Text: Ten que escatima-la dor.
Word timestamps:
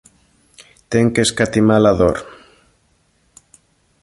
Ten 0.91 1.05
que 1.13 1.21
escatima-la 1.27 1.93
dor. 2.01 2.17